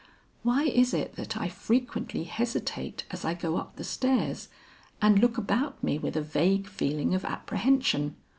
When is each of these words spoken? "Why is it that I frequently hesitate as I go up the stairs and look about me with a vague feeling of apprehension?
"Why 0.41 0.63
is 0.63 0.95
it 0.95 1.15
that 1.17 1.37
I 1.37 1.47
frequently 1.47 2.23
hesitate 2.23 3.05
as 3.11 3.23
I 3.23 3.35
go 3.35 3.57
up 3.57 3.75
the 3.75 3.83
stairs 3.83 4.49
and 4.99 5.19
look 5.19 5.37
about 5.37 5.83
me 5.83 5.99
with 5.99 6.15
a 6.17 6.23
vague 6.23 6.65
feeling 6.67 7.13
of 7.13 7.23
apprehension? 7.23 8.15